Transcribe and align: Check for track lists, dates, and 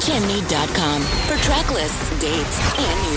Check 0.00 0.22
for 1.26 1.36
track 1.42 1.70
lists, 1.72 2.10
dates, 2.20 2.78
and 2.78 3.07